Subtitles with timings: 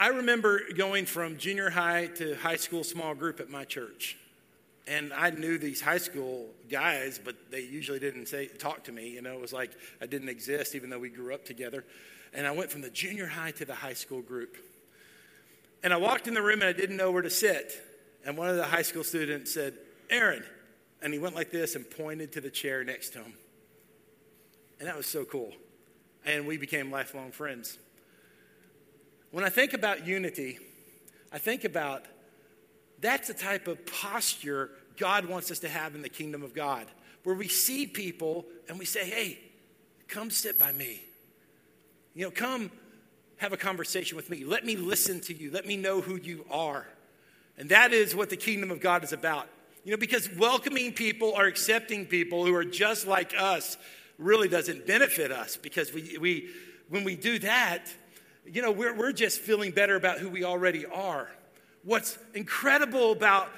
[0.00, 4.16] I remember going from junior high to high school small group at my church.
[4.86, 9.10] And I knew these high school guys, but they usually didn't say, talk to me.
[9.10, 11.84] You know, it was like I didn't exist, even though we grew up together.
[12.32, 14.56] And I went from the junior high to the high school group.
[15.82, 17.72] And I walked in the room and I didn't know where to sit.
[18.24, 19.74] And one of the high school students said,
[20.10, 20.44] Aaron.
[21.02, 23.32] And he went like this and pointed to the chair next to him.
[24.78, 25.52] And that was so cool.
[26.24, 27.78] And we became lifelong friends.
[29.30, 30.58] When I think about unity,
[31.32, 32.04] I think about
[33.00, 36.86] that's the type of posture God wants us to have in the kingdom of God,
[37.22, 39.38] where we see people and we say, hey,
[40.08, 41.02] come sit by me.
[42.14, 42.70] You know, come
[43.36, 44.44] have a conversation with me.
[44.44, 45.50] Let me listen to you.
[45.50, 46.86] Let me know who you are.
[47.56, 49.48] And that is what the kingdom of God is about.
[49.84, 53.76] You know, because welcoming people or accepting people who are just like us
[54.18, 56.50] really doesn't benefit us because we, we
[56.88, 57.82] when we do that,
[58.52, 61.30] you know, we're, we're just feeling better about who we already are.
[61.84, 63.48] What's incredible about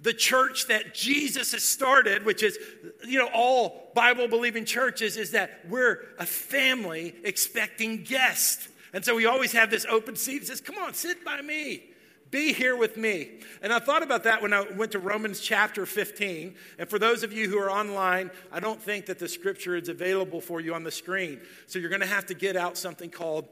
[0.00, 2.58] the church that Jesus has started, which is,
[3.06, 8.68] you know, all Bible believing churches, is that we're a family expecting guests.
[8.92, 11.84] And so we always have this open seat that says, Come on, sit by me.
[12.30, 13.38] Be here with me.
[13.62, 16.56] And I thought about that when I went to Romans chapter 15.
[16.78, 19.88] And for those of you who are online, I don't think that the scripture is
[19.88, 21.40] available for you on the screen.
[21.68, 23.46] So you're going to have to get out something called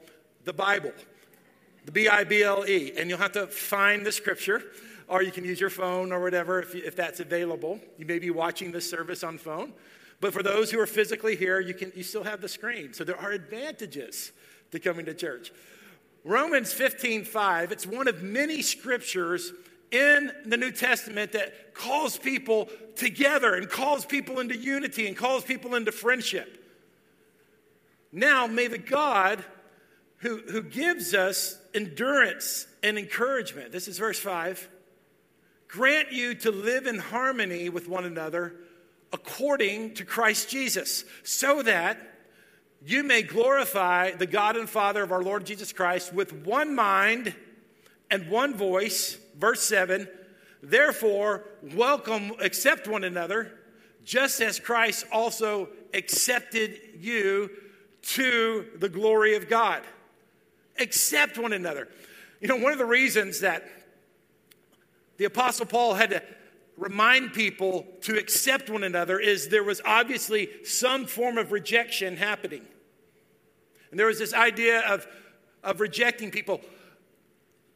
[0.45, 0.93] the Bible,
[1.85, 2.93] the B I B L E.
[2.97, 4.63] And you'll have to find the scripture,
[5.07, 7.79] or you can use your phone or whatever if, if that's available.
[7.97, 9.73] You may be watching this service on phone.
[10.21, 12.93] But for those who are physically here, you, can, you still have the screen.
[12.93, 14.31] So there are advantages
[14.71, 15.51] to coming to church.
[16.23, 19.53] Romans 15 5, it's one of many scriptures
[19.91, 25.43] in the New Testament that calls people together and calls people into unity and calls
[25.43, 26.63] people into friendship.
[28.11, 29.43] Now, may the God
[30.25, 33.71] who, who gives us endurance and encouragement.
[33.71, 34.67] This is verse 5.
[35.67, 38.55] Grant you to live in harmony with one another
[39.13, 41.99] according to Christ Jesus, so that
[42.83, 47.35] you may glorify the God and Father of our Lord Jesus Christ with one mind
[48.09, 49.19] and one voice.
[49.37, 50.07] Verse 7
[50.63, 53.51] Therefore, welcome, accept one another,
[54.03, 57.51] just as Christ also accepted you
[58.01, 59.83] to the glory of God
[60.79, 61.87] accept one another.
[62.41, 63.67] You know, one of the reasons that
[65.17, 66.23] the Apostle Paul had to
[66.77, 72.65] remind people to accept one another is there was obviously some form of rejection happening.
[73.91, 75.07] And there was this idea of,
[75.63, 76.61] of rejecting people.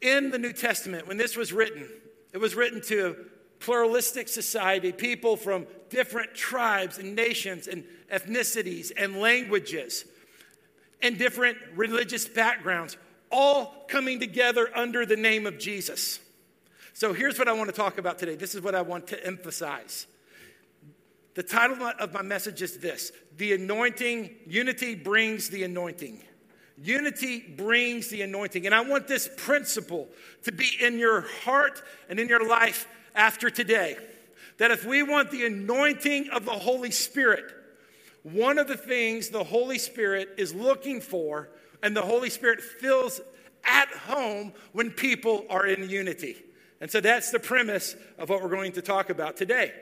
[0.01, 1.87] In the New Testament, when this was written,
[2.33, 3.15] it was written to
[3.59, 10.05] pluralistic society, people from different tribes and nations and ethnicities and languages
[11.01, 12.97] and different religious backgrounds,
[13.31, 16.19] all coming together under the name of Jesus.
[16.93, 18.35] So here's what I want to talk about today.
[18.35, 20.07] This is what I want to emphasize.
[21.35, 26.21] The title of my message is this The anointing, unity brings the anointing.
[26.81, 28.65] Unity brings the anointing.
[28.65, 30.07] And I want this principle
[30.43, 33.97] to be in your heart and in your life after today.
[34.57, 37.45] That if we want the anointing of the Holy Spirit,
[38.23, 41.49] one of the things the Holy Spirit is looking for,
[41.81, 43.21] and the Holy Spirit feels
[43.63, 46.37] at home when people are in unity.
[46.81, 49.73] And so that's the premise of what we're going to talk about today.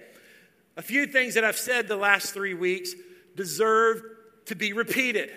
[0.77, 2.93] A few things that I've said the last three weeks
[3.35, 4.01] deserve
[4.45, 5.31] to be repeated.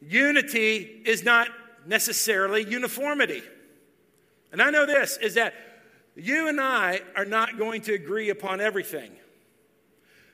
[0.00, 1.48] Unity is not
[1.86, 3.42] necessarily uniformity.
[4.52, 5.54] And I know this is that
[6.16, 9.12] you and I are not going to agree upon everything.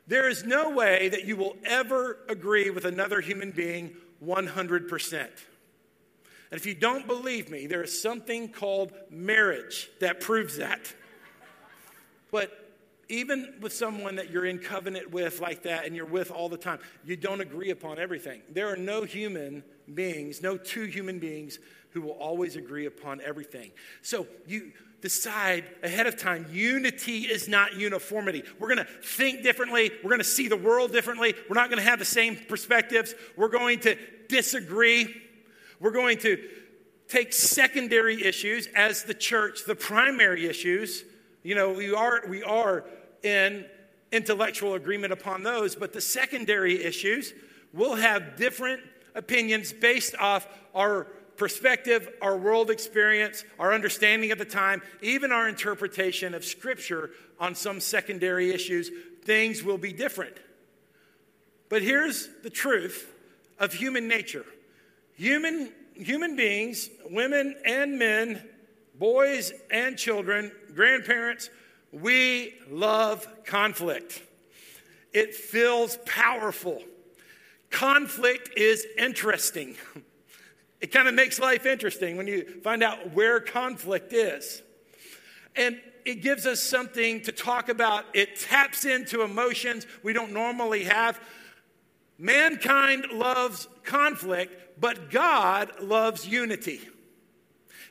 [0.07, 5.13] There is no way that you will ever agree with another human being 100%.
[5.15, 10.95] And if you don't believe me, there is something called marriage that proves that.
[12.31, 12.51] But
[13.09, 16.57] even with someone that you're in covenant with like that and you're with all the
[16.57, 18.43] time, you don't agree upon everything.
[18.51, 21.59] There are no human beings, no two human beings
[21.91, 23.71] who will always agree upon everything.
[24.03, 24.73] So you
[25.05, 28.43] decide ahead of time unity is not uniformity.
[28.59, 29.91] We're going to think differently.
[30.03, 31.35] We're going to see the world differently.
[31.47, 33.15] We're not going to have the same perspectives.
[33.37, 33.99] We're going to
[34.31, 35.15] disagree.
[35.79, 36.43] We're going to
[37.07, 41.05] take secondary issues as the church, the primary issues.
[41.43, 42.87] You know, we are, we are
[43.23, 43.67] in
[44.11, 47.35] intellectual agreement upon those, but the secondary issues
[47.75, 48.81] we'll have different
[49.15, 55.49] opinions based off our perspective, our world experience, our understanding of the time, even our
[55.49, 58.91] interpretation of Scripture on some secondary issues,
[59.25, 60.37] things will be different.
[61.69, 63.11] But here's the truth
[63.59, 64.47] of human nature
[65.17, 68.43] human human beings, women and men,
[68.97, 71.51] boys and children, grandparents,
[71.93, 74.23] we love conflict.
[75.13, 76.83] It feels powerful.
[77.71, 79.77] Conflict is interesting.
[80.85, 84.61] It kind of makes life interesting when you find out where conflict is.
[85.57, 88.05] And it gives us something to talk about.
[88.13, 91.19] It taps into emotions we don't normally have.
[92.19, 96.83] Mankind loves conflict, but God loves unity.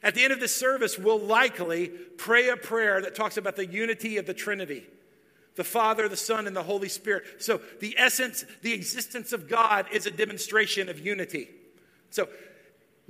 [0.04, 3.66] At the end of this service, we'll likely pray a prayer that talks about the
[3.66, 4.86] unity of the Trinity
[5.56, 7.24] the Father, the Son, and the Holy Spirit.
[7.40, 11.50] So, the essence, the existence of God is a demonstration of unity.
[12.10, 12.28] So,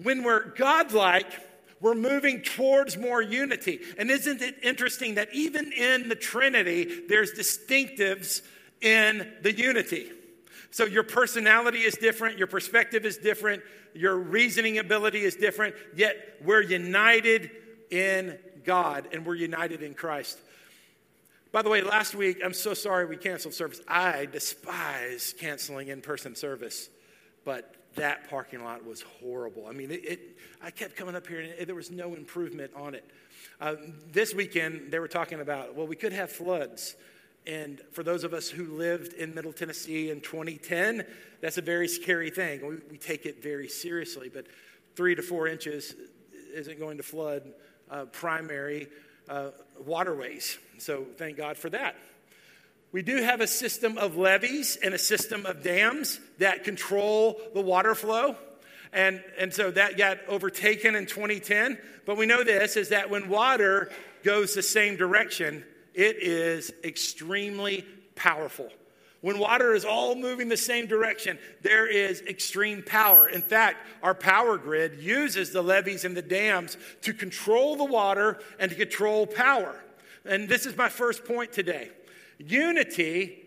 [0.01, 1.31] when we're godlike,
[1.79, 3.81] we're moving towards more unity.
[3.97, 8.41] And isn't it interesting that even in the Trinity, there's distinctives
[8.81, 10.09] in the unity?
[10.71, 13.61] So your personality is different, your perspective is different,
[13.93, 17.51] your reasoning ability is different, yet we're united
[17.91, 20.39] in God and we're united in Christ.
[21.51, 23.81] By the way, last week, I'm so sorry we canceled service.
[23.87, 26.89] I despise canceling in person service,
[27.45, 29.67] but that parking lot was horrible.
[29.67, 32.71] I mean, it, it I kept coming up here and it, there was no improvement
[32.75, 33.05] on it.
[33.61, 33.75] Uh,
[34.11, 36.95] this weekend, they were talking about, well, we could have floods.
[37.45, 41.05] And for those of us who lived in Middle Tennessee in 2010,
[41.41, 42.65] that's a very scary thing.
[42.65, 44.45] We, we take it very seriously, but
[44.95, 45.95] three to four inches
[46.53, 47.53] isn't going to flood
[47.89, 48.87] uh, primary
[49.29, 49.49] uh,
[49.85, 50.57] waterways.
[50.77, 51.95] So thank God for that.
[52.93, 57.59] We do have a system of levees and a system of dams that control the
[57.59, 58.35] water flow.
[58.93, 61.79] And, and so that got overtaken in 2010.
[62.05, 63.91] But we know this is that when water
[64.23, 67.83] goes the same direction, it is extremely
[68.15, 68.69] powerful.
[69.21, 73.27] When water is all moving the same direction, there is extreme power.
[73.27, 78.39] In fact, our power grid uses the levees and the dams to control the water
[78.59, 79.81] and to control power.
[80.25, 81.89] And this is my first point today
[82.45, 83.39] unity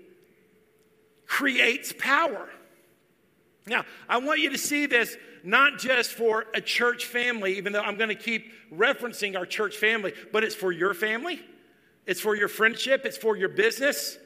[1.27, 2.49] creates power.
[3.67, 7.83] Now, I want you to see this not just for a church family, even though
[7.83, 11.41] I'm going to keep referencing our church family, but it's for your family
[12.07, 14.17] it's for your friendship, it's for your business,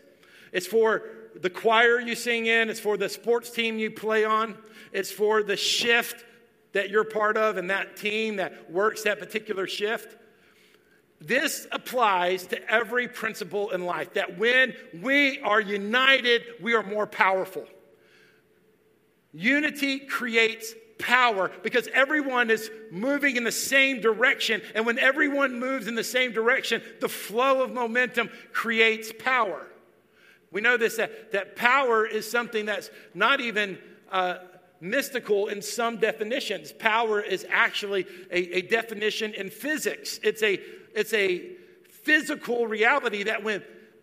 [0.53, 1.03] it's for
[1.35, 4.57] the choir you sing in, it's for the sports team you play on,
[4.93, 6.25] it's for the shift
[6.73, 10.17] that you're part of and that team that works that particular shift.
[11.21, 17.07] This applies to every principle in life that when we are united, we are more
[17.07, 17.67] powerful.
[19.33, 24.63] Unity creates power because everyone is moving in the same direction.
[24.75, 29.67] And when everyone moves in the same direction, the flow of momentum creates power.
[30.51, 33.79] We know this that, that power is something that's not even
[34.11, 34.39] uh,
[34.81, 36.73] mystical in some definitions.
[36.73, 40.61] Power is actually a, a definition in physics, it's a,
[40.95, 41.57] it's a
[41.89, 43.63] physical reality that when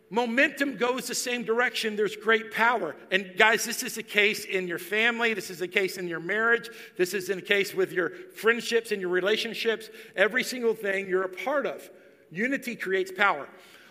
[0.10, 2.96] momentum goes the same direction, there's great power.
[3.12, 6.20] And guys, this is the case in your family, this is the case in your
[6.20, 11.24] marriage, this is the case with your friendships and your relationships, every single thing you're
[11.24, 11.90] a part of.
[12.32, 13.48] Unity creates power.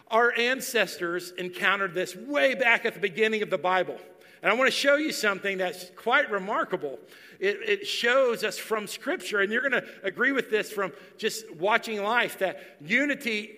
[0.08, 3.98] Our ancestors encountered this way back at the beginning of the Bible.
[4.46, 7.00] And I want to show you something that's quite remarkable.
[7.40, 11.50] It, it, shows us from Scripture, and you're going to agree with this from just
[11.56, 13.56] watching life, that unity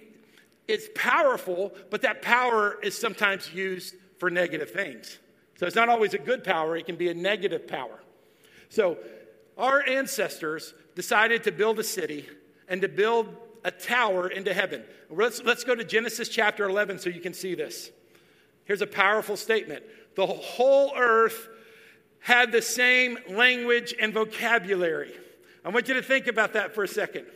[0.66, 5.18] is powerful, but that power is sometimes used for negative things.
[5.58, 8.00] So it's not always a good power, it can be a negative power.
[8.70, 8.96] So
[9.58, 12.26] our ancestors decided to build a city
[12.66, 13.28] and to build
[13.62, 14.84] a tower into heaven.
[15.10, 17.90] Let's, let's go to Genesis chapter 11 so you can see this.
[18.64, 19.82] Here's a powerful statement
[20.18, 21.48] The whole earth
[22.18, 25.12] had the same language and vocabulary.
[25.64, 27.26] I want you to think about that for a second.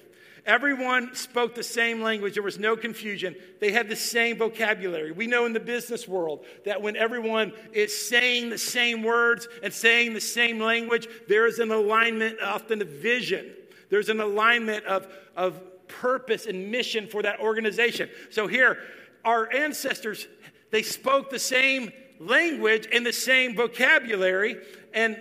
[0.46, 2.34] Everyone spoke the same language.
[2.34, 3.36] There was no confusion.
[3.60, 5.12] They had the same vocabulary.
[5.12, 9.72] We know in the business world that when everyone is saying the same words and
[9.72, 13.52] saying the same language, there is an alignment, often a vision.
[13.90, 18.10] There's an alignment of, of purpose and mission for that organization.
[18.30, 18.78] So here,
[19.24, 20.26] our ancestors,
[20.72, 21.92] they spoke the same
[22.26, 24.56] language and the same vocabulary.
[24.92, 25.18] And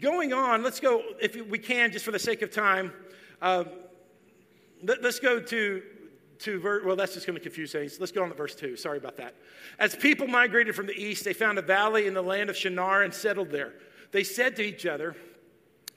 [0.00, 2.92] going on, let's go, if we can, just for the sake of time.
[3.40, 3.64] Uh,
[4.82, 5.82] let, us go to,
[6.40, 7.98] to ver- well, that's just going to confuse things.
[7.98, 8.76] Let's go on to verse 2.
[8.76, 9.34] Sorry about that.
[9.78, 13.02] As people migrated from the east, they found a valley in the land of Shinar
[13.02, 13.74] and settled there.
[14.12, 15.16] They said to each other,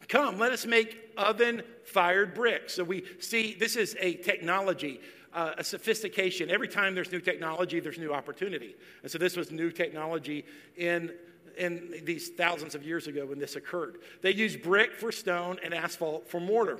[0.07, 2.73] Come, let us make oven fired bricks.
[2.73, 4.99] So we see this is a technology.
[5.33, 6.49] Uh, a sophistication.
[6.49, 8.75] Every time there's new technology, there's new opportunity.
[9.01, 10.43] And so this was new technology
[10.75, 11.13] in
[11.57, 13.99] in these thousands of years ago when this occurred.
[14.21, 16.79] They used brick for stone and asphalt for mortar.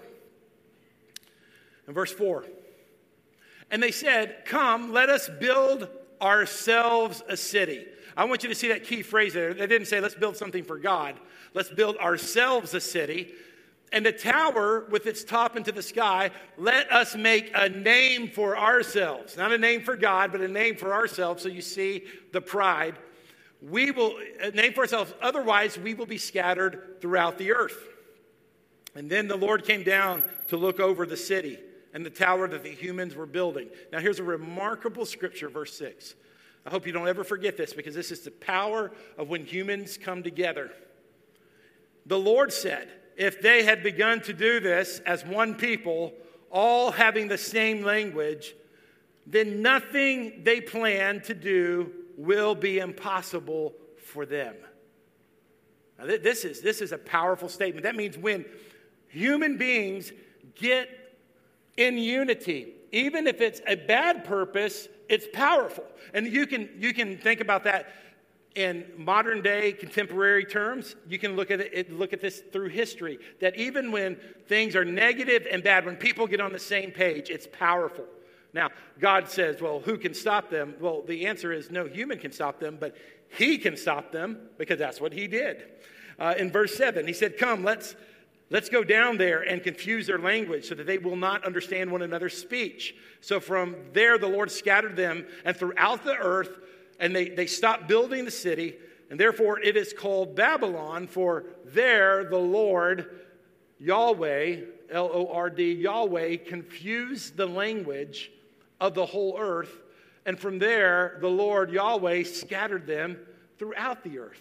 [1.88, 2.46] In verse 4,
[3.72, 5.88] and they said, Come, let us build
[6.22, 7.86] ourselves a city.
[8.16, 9.54] I want you to see that key phrase there.
[9.54, 11.16] They didn't say, Let's build something for God.
[11.54, 13.34] Let's build ourselves a city.
[13.92, 18.58] And the tower with its top into the sky, let us make a name for
[18.58, 19.36] ourselves.
[19.36, 21.44] Not a name for God, but a name for ourselves.
[21.44, 22.96] So you see the pride.
[23.62, 24.18] We will,
[24.54, 27.78] name for ourselves, otherwise, we will be scattered throughout the earth.
[28.96, 31.60] And then the Lord came down to look over the city
[31.94, 33.70] and the tower that the humans were building.
[33.92, 36.16] Now, here's a remarkable scripture, verse 6.
[36.66, 39.98] I hope you don't ever forget this because this is the power of when humans
[39.98, 40.72] come together.
[42.06, 42.90] The Lord said,
[43.22, 46.12] if they had begun to do this as one people,
[46.50, 48.56] all having the same language,
[49.28, 54.56] then nothing they plan to do will be impossible for them.
[56.00, 57.84] Now, this is, this is a powerful statement.
[57.84, 58.44] That means when
[59.08, 60.12] human beings
[60.56, 60.90] get
[61.78, 62.74] in unity.
[62.92, 65.86] Even if it's a bad purpose, it's powerful.
[66.16, 67.94] And you can, you can think about that
[68.56, 70.96] in modern day contemporary terms.
[71.08, 73.20] You can look at it, look at this through history.
[73.40, 74.18] That even when
[74.48, 78.06] things are negative and bad, when people get on the same page, it's powerful.
[78.54, 80.76] Now, God says, well, who can stop them?
[80.80, 82.96] Well, the answer is no human can stop them, but
[83.30, 85.64] He can stop them because that's what He did.
[86.20, 87.96] Uh, in verse 7, He said, Come, let's
[88.52, 92.02] Let's go down there and confuse their language so that they will not understand one
[92.02, 92.94] another's speech.
[93.22, 96.60] So from there, the Lord scattered them and throughout the earth,
[97.02, 98.76] and they, they stopped building the city.
[99.10, 103.20] And therefore, it is called Babylon, for there the Lord,
[103.80, 108.32] Yahweh, L O R D, Yahweh, confused the language
[108.80, 109.82] of the whole earth.
[110.26, 113.18] And from there, the Lord, Yahweh, scattered them
[113.58, 114.40] throughout the earth.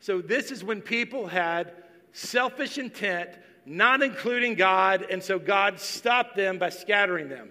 [0.00, 1.72] So this is when people had
[2.12, 3.30] selfish intent,
[3.64, 7.50] not including God, and so God stopped them by scattering them.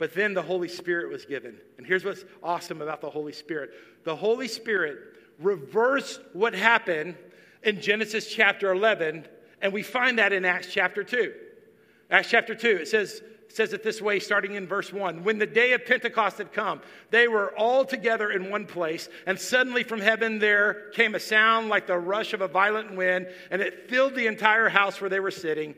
[0.00, 1.58] But then the Holy Spirit was given.
[1.76, 3.70] And here's what's awesome about the Holy Spirit
[4.02, 4.98] the Holy Spirit
[5.38, 7.16] reversed what happened
[7.62, 9.28] in Genesis chapter 11,
[9.60, 11.34] and we find that in Acts chapter 2.
[12.10, 15.22] Acts chapter 2, it says, says it this way, starting in verse 1.
[15.22, 16.80] When the day of Pentecost had come,
[17.10, 21.68] they were all together in one place, and suddenly from heaven there came a sound
[21.68, 25.20] like the rush of a violent wind, and it filled the entire house where they
[25.20, 25.74] were sitting.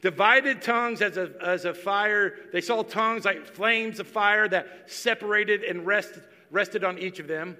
[0.00, 2.34] Divided tongues as a, as a fire.
[2.52, 7.28] They saw tongues like flames of fire that separated and rested, rested on each of
[7.28, 7.56] them.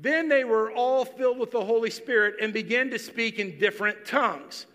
[0.00, 4.04] Then they were all filled with the Holy Spirit and began to speak in different
[4.04, 4.66] tongues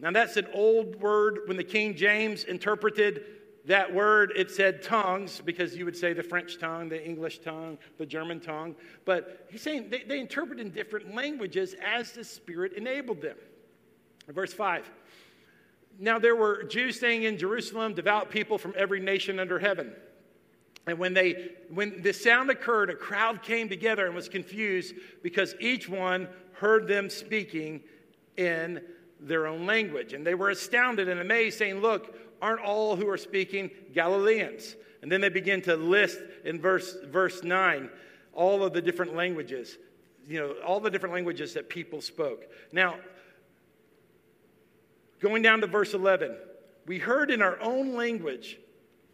[0.00, 1.40] now, that's an old word.
[1.44, 3.24] When the King James interpreted
[3.66, 7.76] that word, it said tongues, because you would say the French tongue, the English tongue,
[7.98, 8.74] the German tongue.
[9.04, 13.36] But he's saying they, they interpret in different languages as the Spirit enabled them.
[14.28, 14.90] Verse 5.
[16.02, 19.92] Now, there were Jews staying in Jerusalem, devout people from every nation under heaven.
[20.86, 25.54] And when, they, when the sound occurred, a crowd came together and was confused because
[25.60, 27.82] each one heard them speaking
[28.38, 28.80] in
[29.20, 30.14] their own language.
[30.14, 34.76] And they were astounded and amazed, saying, Look, aren't all who are speaking Galileans?
[35.02, 37.90] And then they begin to list in verse, verse 9
[38.32, 39.76] all of the different languages,
[40.28, 42.46] you know, all the different languages that people spoke.
[42.72, 42.96] Now,
[45.20, 46.36] going down to verse 11,
[46.86, 48.58] we heard in our own language,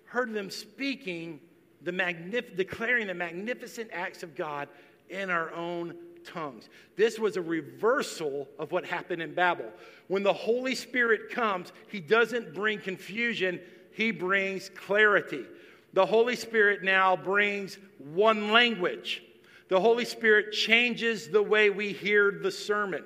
[0.04, 1.40] heard them speaking,
[1.82, 4.68] the magnif- declaring the magnificent acts of God
[5.10, 5.94] in our own
[6.24, 6.68] tongues.
[6.96, 9.70] This was a reversal of what happened in Babel.
[10.08, 13.60] When the Holy Spirit comes, He doesn't bring confusion,
[13.92, 15.44] He brings clarity.
[15.92, 19.22] The Holy Spirit now brings one language.
[19.68, 23.04] The Holy Spirit changes the way we hear the sermon.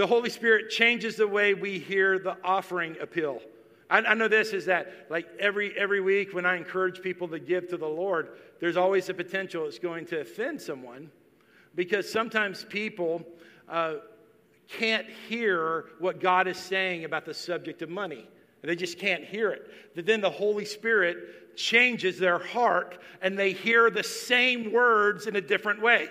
[0.00, 3.42] The Holy Spirit changes the way we hear the offering appeal.
[3.90, 7.68] I, know this is that, like every, every week when I encourage people to give
[7.68, 8.30] to the Lord,
[8.60, 11.10] there's always a potential it's going to offend someone
[11.74, 13.22] because sometimes people
[13.68, 13.96] uh,
[14.68, 18.26] can't hear what God is saying about the subject of money.
[18.62, 19.70] They just can't hear it.
[19.94, 25.36] But then the Holy Spirit changes their heart and they hear the same words in
[25.36, 26.08] a different way.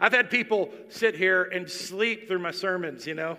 [0.00, 3.38] I've had people sit here and sleep through my sermons, you know.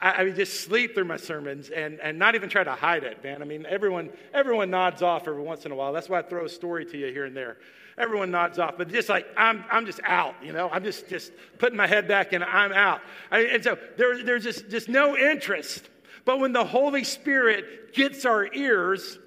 [0.00, 3.22] I, I just sleep through my sermons and, and not even try to hide it,
[3.22, 3.42] man.
[3.42, 5.92] I mean, everyone, everyone nods off every once in a while.
[5.92, 7.58] That's why I throw a story to you here and there
[7.98, 11.32] everyone nods off, but just like, I'm, I'm just out, you know, I'm just, just
[11.58, 13.00] putting my head back and I'm out.
[13.30, 15.88] I, and so there, there's just, just no interest.
[16.24, 19.18] But when the Holy Spirit gets our ears,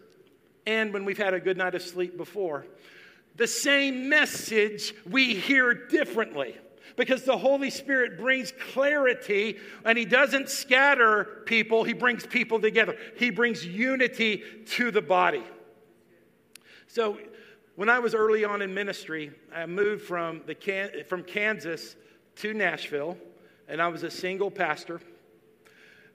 [0.66, 2.66] and when we've had a good night of sleep before,
[3.36, 6.56] the same message we hear differently.
[6.96, 12.98] Because the Holy Spirit brings clarity and He doesn't scatter people, He brings people together.
[13.18, 15.44] He brings unity to the body.
[16.88, 17.18] So,
[17.76, 21.98] when I was early on in ministry, I moved from, the from Kansas
[22.38, 23.18] to Nashville,
[23.68, 25.02] and I was a single pastor.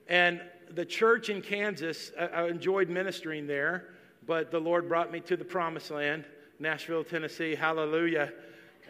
[0.08, 3.88] And the church in Kansas, I enjoyed ministering there,
[4.26, 6.24] but the Lord brought me to the promised land,
[6.58, 7.54] Nashville, Tennessee.
[7.54, 8.32] Hallelujah.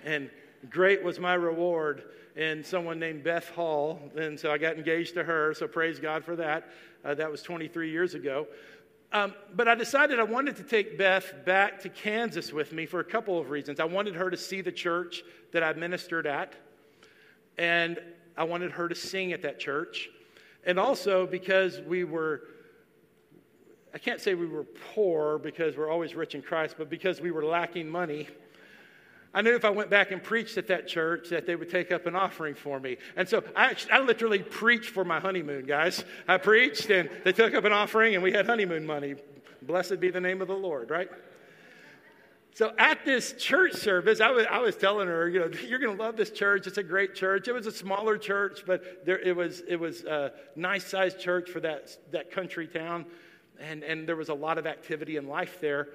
[0.04, 0.30] And
[0.69, 2.05] great was my reward
[2.37, 4.00] in someone named Beth Hall.
[4.17, 5.55] And so I got engaged to her.
[5.55, 6.69] So praise God for that.
[7.05, 8.47] Uh, that was 23 years ago.
[9.12, 13.00] Um, but I decided I wanted to take Beth back to Kansas with me for
[13.00, 13.81] a couple of reasons.
[13.81, 16.55] I wanted her to see the church that I ministered at,
[17.59, 17.99] and
[18.37, 20.11] I wanted her to sing at that church.
[20.64, 22.43] And also because we were,
[23.93, 24.64] I can't say we were
[24.95, 28.29] poor because we're always rich in Christ, but because we were lacking money.
[29.32, 31.92] I knew if I went back and preached at that church that they would take
[31.92, 32.96] up an offering for me.
[33.16, 36.04] And so I, I literally preached for my honeymoon, guys.
[36.26, 39.14] I preached and they took up an offering and we had honeymoon money.
[39.62, 41.08] Blessed be the name of the Lord, right?
[42.54, 45.96] So at this church service, I was, I was telling her, you know, you're going
[45.96, 46.66] to love this church.
[46.66, 47.46] It's a great church.
[47.46, 51.49] It was a smaller church, but there, it was, it was a nice sized church
[51.50, 53.06] for that, that country town.
[53.60, 55.88] And, and there was a lot of activity and life there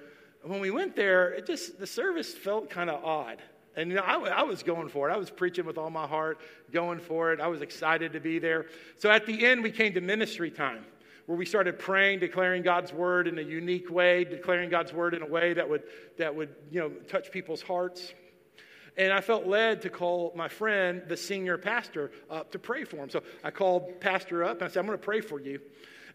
[0.45, 3.41] when we went there, it just, the service felt kind of odd.
[3.75, 5.13] And you know, I, I, was going for it.
[5.13, 6.39] I was preaching with all my heart,
[6.71, 7.41] going for it.
[7.41, 8.67] I was excited to be there.
[8.97, 10.85] So at the end, we came to ministry time,
[11.25, 15.21] where we started praying, declaring God's word in a unique way, declaring God's word in
[15.21, 15.83] a way that would,
[16.17, 18.13] that would you know, touch people's hearts.
[18.97, 22.97] And I felt led to call my friend, the senior pastor, up to pray for
[22.97, 23.09] him.
[23.09, 25.59] So I called pastor up and I said, I'm going to pray for you.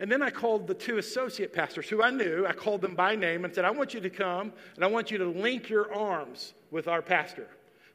[0.00, 2.47] And then I called the two associate pastors who I knew.
[2.47, 5.11] I called them by name and said, I want you to come and I want
[5.11, 7.47] you to link your arms with our pastor.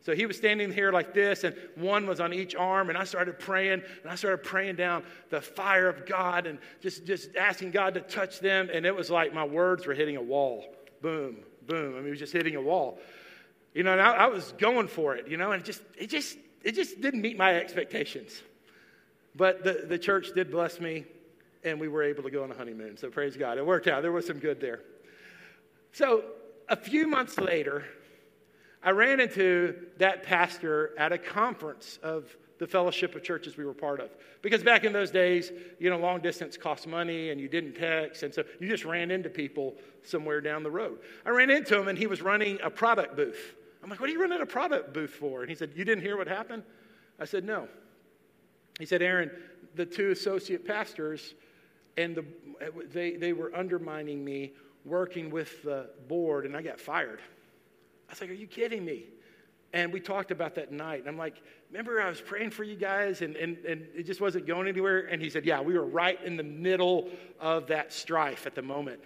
[0.02, 3.06] So he was standing here like this, and one was on each arm, and I
[3.06, 7.72] started praying, and I started praying down the fire of God and just, just asking
[7.72, 8.70] God to touch them.
[8.72, 10.64] And it was like my words were hitting a wall.
[11.02, 11.96] Boom, boom.
[11.96, 13.00] I mean, it was just hitting a wall.
[13.74, 16.12] You know, and I, I was going for it, you know, and it just, it
[16.12, 18.44] just, it just didn't meet my expectations.
[19.36, 21.06] But the, the church did bless me
[21.66, 22.96] and we were able to go on a honeymoon.
[22.96, 23.58] So praise God.
[23.58, 24.04] It worked out.
[24.04, 24.82] There was some good there.
[25.92, 26.24] So
[26.70, 27.84] a few months later,
[28.84, 33.74] I ran into that pastor at a conference of the fellowship of churches we were
[33.74, 34.10] part of.
[34.42, 38.24] Because back in those days, you know, long distance cost money and you didn't text.
[38.24, 41.00] And so you just ran into people somewhere down the road.
[41.26, 43.56] I ran into him and he was running a product booth.
[43.84, 45.42] I'm like, what are you running a product booth for?
[45.42, 46.64] And he said, You didn't hear what happened?
[47.20, 47.68] I said, No.
[48.80, 49.32] He said, Aaron,
[49.76, 51.34] the two associate pastors
[51.98, 52.26] and the,
[52.92, 54.54] they, they were undermining me
[54.84, 57.20] working with the board, and I got fired.
[58.08, 59.06] I was like, Are you kidding me?
[59.74, 61.00] And we talked about that night.
[61.00, 64.22] And I'm like, Remember, I was praying for you guys, and, and, and it just
[64.22, 65.08] wasn't going anywhere?
[65.08, 68.62] And he said, Yeah, we were right in the middle of that strife at the
[68.62, 69.02] moment.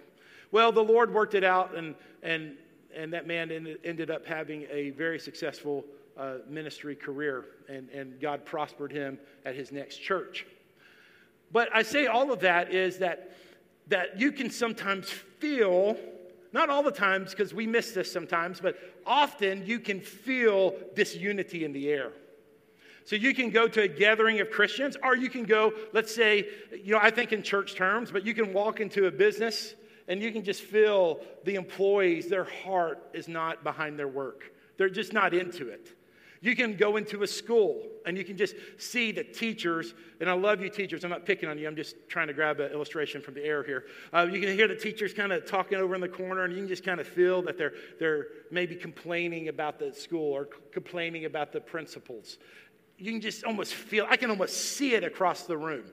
[0.52, 2.56] Well, the Lord worked it out, and, and,
[2.94, 5.84] and that man ended, ended up having a very successful
[6.16, 10.44] uh, ministry career, and, and God prospered him at his next church.
[11.52, 13.32] But I say all of that is that,
[13.88, 15.96] that you can sometimes feel,
[16.52, 21.64] not all the times because we miss this sometimes, but often you can feel disunity
[21.64, 22.12] in the air.
[23.04, 26.46] So you can go to a gathering of Christians, or you can go, let's say,
[26.70, 29.74] you know, I think in church terms, but you can walk into a business
[30.06, 34.52] and you can just feel the employees, their heart is not behind their work.
[34.76, 35.96] They're just not into it.
[36.42, 40.32] You can go into a school and you can just see the teachers, and I
[40.32, 41.04] love you teachers.
[41.04, 43.62] I'm not picking on you, I'm just trying to grab an illustration from the air
[43.62, 43.84] here.
[44.12, 46.60] Uh, you can hear the teachers kind of talking over in the corner, and you
[46.60, 50.60] can just kind of feel that they're, they're maybe complaining about the school or c-
[50.72, 52.38] complaining about the principals.
[52.96, 55.84] You can just almost feel, I can almost see it across the room.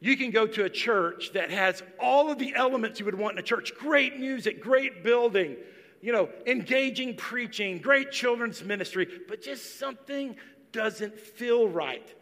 [0.00, 3.34] You can go to a church that has all of the elements you would want
[3.34, 5.56] in a church great music, great building
[6.02, 10.36] you know, engaging preaching, great children's ministry, but just something
[10.72, 12.14] doesn't feel right.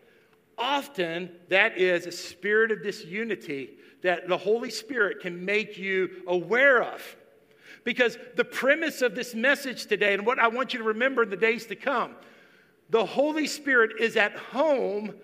[0.57, 3.71] Often, that is a spirit of disunity
[4.03, 7.17] that the Holy Spirit can make you aware of.
[7.83, 11.31] Because the premise of this message today, and what I want you to remember in
[11.31, 12.15] the days to come,
[12.91, 15.15] the Holy Spirit is at home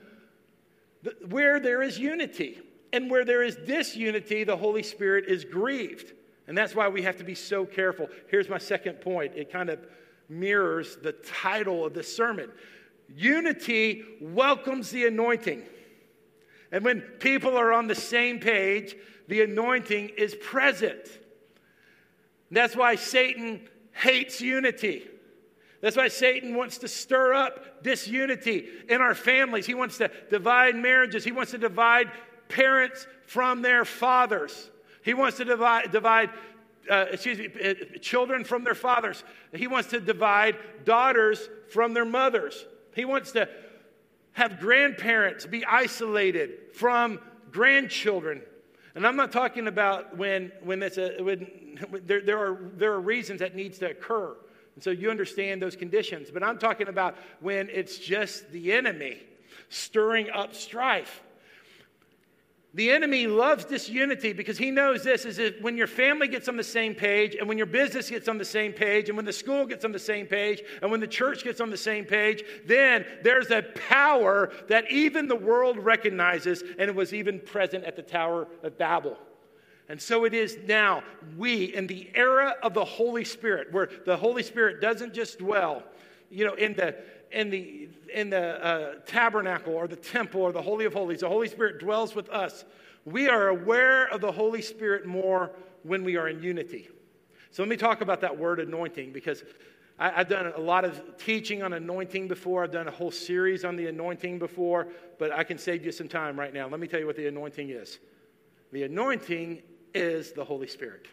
[1.29, 2.61] where there is unity.
[2.93, 6.15] And where there is disunity, the Holy Spirit is grieved.
[6.47, 8.09] And that's why we have to be so careful.
[8.29, 9.81] Here's my second point it kind of
[10.29, 12.51] mirrors the title of this sermon
[13.15, 15.63] Unity welcomes the anointing.
[16.73, 18.97] And when people are on the same page,
[19.29, 21.09] the anointing is present.
[22.51, 25.07] That's why Satan hates unity.
[25.81, 29.67] That's why Satan wants to stir up disunity in our families.
[29.67, 31.25] He wants to divide marriages.
[31.25, 32.11] He wants to divide
[32.49, 34.71] parents from their fathers.
[35.07, 36.31] He wants to divide, divide
[36.91, 39.23] uh, excuse me, uh, children from their fathers.
[39.55, 42.67] He wants to divide daughters from their mothers.
[42.93, 43.49] He wants to
[44.33, 47.21] have grandparents be isolated from
[47.53, 48.43] grandchildren.
[48.97, 53.01] And I'm not talking about when, when, it's a, when there, there, are, there are
[53.01, 54.35] reasons that needs to occur.
[54.75, 56.33] And so you understand those conditions.
[56.33, 59.23] But I'm talking about when it's just the enemy
[59.69, 61.23] stirring up strife.
[62.77, 66.59] The enemy loves disunity because he knows this is that when your family gets on
[66.59, 69.33] the same page, and when your business gets on the same page, and when the
[69.33, 72.45] school gets on the same page, and when the church gets on the same page,
[72.67, 77.97] then there's a power that even the world recognizes, and it was even present at
[77.97, 79.17] the Tower of Babel.
[79.89, 81.03] And so it is now,
[81.39, 85.83] we, in the era of the Holy Spirit, where the Holy Spirit doesn't just dwell,
[86.29, 86.95] you know, in the
[87.33, 91.21] in the, in the uh, tabernacle or the temple or the Holy of Holies.
[91.21, 92.65] The Holy Spirit dwells with us.
[93.05, 96.89] We are aware of the Holy Spirit more when we are in unity.
[97.51, 99.43] So let me talk about that word anointing because
[99.99, 102.65] I, have done a lot of teaching on anointing before.
[102.65, 106.09] I've done a whole series on the anointing before, but I can save you some
[106.09, 106.69] time right now.
[106.69, 107.99] Let me tell you what the anointing is.
[108.73, 109.63] The anointing
[109.95, 111.07] is the Holy Spirit.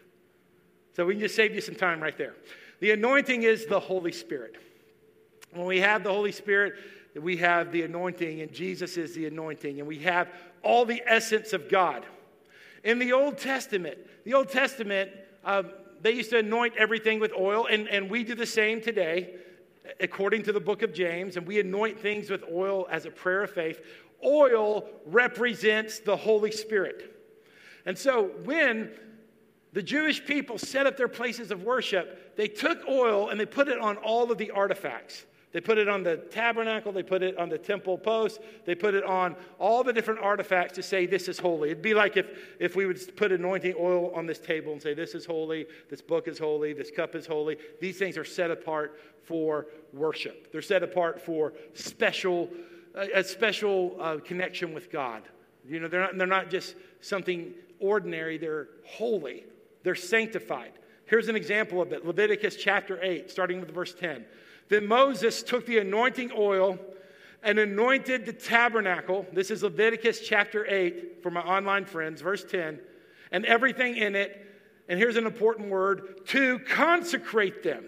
[0.92, 2.34] So we can just save you some time right there.
[2.80, 4.56] The anointing is the Holy Spirit.
[5.54, 6.74] When we have the Holy Spirit,
[7.14, 10.28] we have the anointing, and Jesus is the anointing, and we have
[10.62, 12.04] all the essence of God.
[12.82, 15.10] In the Old Testament, the Old Testament,
[15.44, 15.62] uh,
[16.02, 19.36] they used to anoint everything with oil, and, and we do the same today,
[20.00, 23.44] according to the book of James, and we anoint things with oil as a prayer
[23.44, 23.80] of faith.
[24.24, 27.16] Oil represents the Holy Spirit.
[27.86, 28.90] And so when
[29.72, 33.68] the Jewish people set up their places of worship, they took oil and they put
[33.68, 35.26] it on all of the artifacts.
[35.54, 38.92] They put it on the tabernacle, they put it on the temple post, they put
[38.92, 41.70] it on all the different artifacts to say this is holy.
[41.70, 42.26] It'd be like if,
[42.58, 46.02] if we would put anointing oil on this table and say this is holy, this
[46.02, 47.56] book is holy, this cup is holy.
[47.80, 50.50] These things are set apart for worship.
[50.50, 52.50] They're set apart for special,
[52.96, 55.22] a special uh, connection with God.
[55.64, 59.44] You know, they're not, they're not just something ordinary, they're holy,
[59.84, 60.72] they're sanctified.
[61.06, 64.24] Here's an example of it Leviticus chapter 8, starting with verse 10.
[64.68, 66.78] Then Moses took the anointing oil
[67.42, 69.26] and anointed the tabernacle.
[69.32, 72.80] This is Leviticus chapter 8 for my online friends, verse 10,
[73.30, 74.40] and everything in it.
[74.88, 77.84] And here's an important word to consecrate them,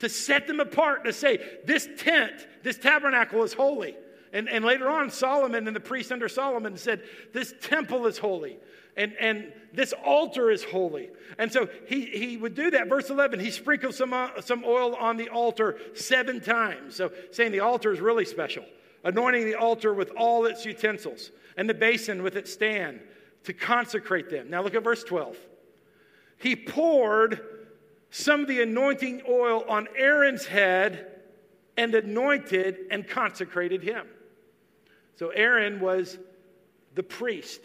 [0.00, 3.96] to set them apart, to say, this tent, this tabernacle is holy.
[4.32, 7.02] And, and later on, Solomon and the priest under Solomon said,
[7.32, 8.58] This temple is holy
[8.96, 11.10] and, and this altar is holy.
[11.38, 12.88] And so he, he would do that.
[12.88, 16.94] Verse 11, he sprinkled some, uh, some oil on the altar seven times.
[16.96, 18.64] So saying the altar is really special.
[19.02, 23.00] Anointing the altar with all its utensils and the basin with its stand
[23.44, 24.48] to consecrate them.
[24.48, 25.36] Now look at verse 12.
[26.38, 27.40] He poured
[28.10, 31.10] some of the anointing oil on Aaron's head
[31.76, 34.06] and anointed and consecrated him.
[35.16, 36.18] So Aaron was
[36.94, 37.60] the priest.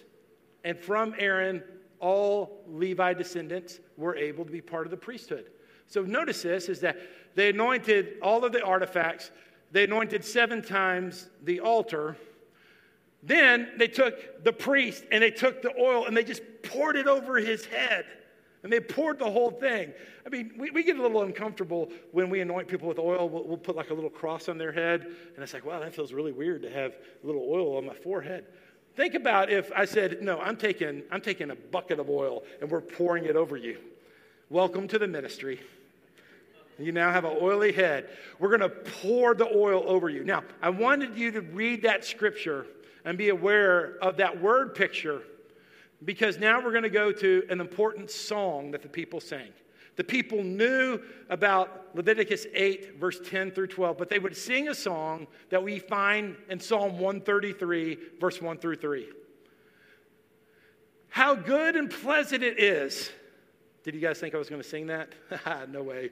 [0.63, 1.63] And from Aaron,
[1.99, 5.45] all Levi descendants were able to be part of the priesthood.
[5.87, 6.97] So notice this is that
[7.35, 9.31] they anointed all of the artifacts,
[9.71, 12.17] they anointed seven times the altar.
[13.21, 17.07] Then they took the priest and they took the oil and they just poured it
[17.07, 18.05] over his head.
[18.63, 19.93] And they poured the whole thing.
[20.25, 23.29] I mean, we, we get a little uncomfortable when we anoint people with oil.
[23.29, 25.03] We'll, we'll put like a little cross on their head.
[25.03, 26.93] And it's like, wow, that feels really weird to have
[27.23, 28.45] a little oil on my forehead.
[28.99, 32.69] Think about if I said, No, I'm taking, I'm taking a bucket of oil and
[32.69, 33.77] we're pouring it over you.
[34.49, 35.61] Welcome to the ministry.
[36.77, 38.09] You now have an oily head.
[38.39, 38.67] We're going to
[39.01, 40.25] pour the oil over you.
[40.25, 42.65] Now, I wanted you to read that scripture
[43.05, 45.21] and be aware of that word picture
[46.03, 49.47] because now we're going to go to an important song that the people sang.
[49.99, 54.73] The people knew about Leviticus 8, verse 10 through 12, but they would sing a
[54.73, 59.09] song that we find in Psalm 133, verse 1 through 3.
[61.09, 63.11] How good and pleasant it is.
[63.83, 65.09] Did you guys think I was going to sing that?
[65.69, 66.11] no way.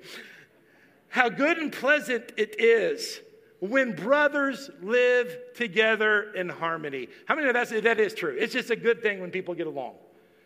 [1.08, 3.22] How good and pleasant it is
[3.62, 7.08] when brothers live together in harmony.
[7.26, 8.36] How many of that, that is true?
[8.38, 9.94] It's just a good thing when people get along.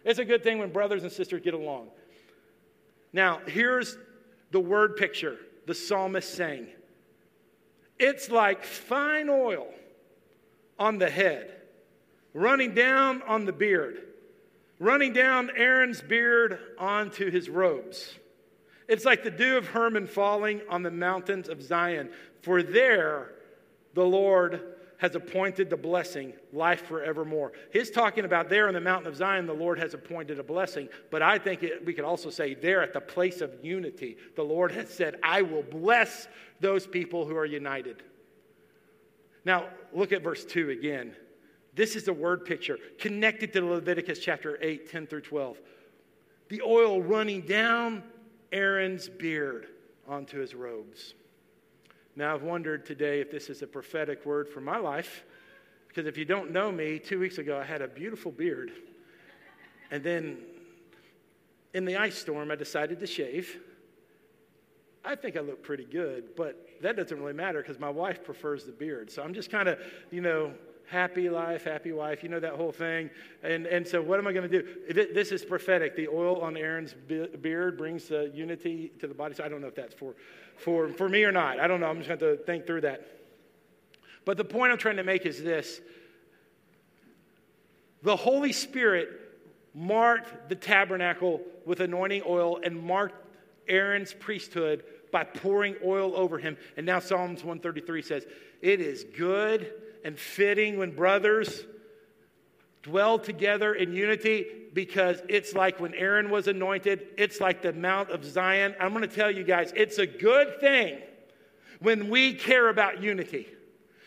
[0.05, 1.87] It's a good thing when brothers and sisters get along.
[3.13, 3.97] Now, here's
[4.51, 6.67] the word picture the psalmist saying
[7.99, 9.67] it's like fine oil
[10.79, 11.53] on the head,
[12.33, 14.01] running down on the beard,
[14.79, 18.15] running down Aaron's beard onto his robes.
[18.87, 22.09] It's like the dew of Hermon falling on the mountains of Zion.
[22.41, 23.33] For there
[23.93, 24.70] the Lord
[25.01, 27.53] has appointed the blessing, life forevermore.
[27.73, 30.89] He's talking about there in the mountain of Zion, the Lord has appointed a blessing.
[31.09, 34.43] But I think it, we could also say there at the place of unity, the
[34.43, 36.27] Lord has said, I will bless
[36.59, 38.03] those people who are united.
[39.43, 41.15] Now, look at verse 2 again.
[41.73, 45.59] This is the word picture connected to Leviticus chapter 8, 10 through 12.
[46.49, 48.03] The oil running down
[48.51, 49.65] Aaron's beard
[50.07, 51.15] onto his robes.
[52.15, 55.23] Now, I've wondered today if this is a prophetic word for my life,
[55.87, 58.71] because if you don't know me, two weeks ago I had a beautiful beard.
[59.91, 60.37] And then
[61.73, 63.59] in the ice storm, I decided to shave.
[65.03, 68.65] I think I look pretty good, but that doesn't really matter because my wife prefers
[68.65, 69.09] the beard.
[69.09, 69.79] So I'm just kind of,
[70.11, 70.53] you know,
[70.91, 73.09] happy life, happy wife, you know that whole thing.
[73.43, 75.07] And, and so, what am I going to do?
[75.13, 75.95] This is prophetic.
[75.95, 79.33] The oil on Aaron's beard brings the unity to the body.
[79.33, 80.13] So, I don't know if that's for,
[80.57, 81.59] for, for me or not.
[81.59, 81.87] I don't know.
[81.87, 83.07] I'm just going to think through that.
[84.25, 85.79] But the point I'm trying to make is this
[88.03, 89.09] the Holy Spirit
[89.73, 93.15] marked the tabernacle with anointing oil and marked
[93.69, 96.57] Aaron's priesthood by pouring oil over him.
[96.75, 98.25] And now Psalms 133 says,
[98.61, 101.63] It is good and fitting when brothers
[102.83, 108.09] dwell together in unity because it's like when Aaron was anointed, it's like the Mount
[108.09, 108.75] of Zion.
[108.79, 110.97] I'm going to tell you guys, it's a good thing
[111.79, 113.47] when we care about unity.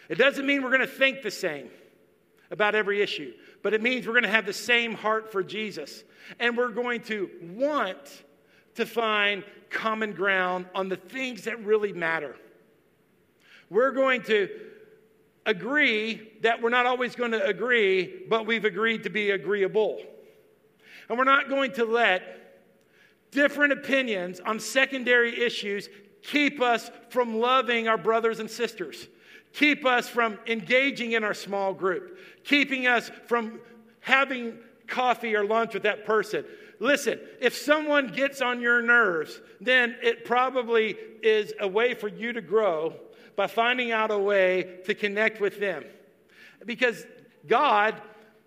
[0.09, 1.71] It doesn't mean we're going to think the same
[2.51, 6.05] about every issue, but it means we're going to have the same heart for Jesus.
[6.39, 8.25] And we're going to want
[8.77, 12.37] to find common ground on the things that really matter.
[13.71, 14.49] We're going to
[15.47, 20.01] agree that we're not always going to agree, but we've agreed to be agreeable.
[21.09, 22.23] And we're not going to let
[23.31, 25.89] different opinions on secondary issues
[26.23, 29.09] keep us from loving our brothers and sisters,
[29.53, 33.61] keep us from engaging in our small group, keeping us from
[34.01, 36.45] having coffee or lunch with that person.
[36.81, 42.33] Listen, if someone gets on your nerves, then it probably is a way for you
[42.33, 42.95] to grow
[43.37, 45.85] by finding out a way to connect with them.
[46.65, 47.05] Because
[47.47, 48.01] God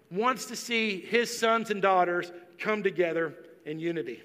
[0.09, 3.33] wants to see his sons and daughters come together
[3.65, 4.23] in unity.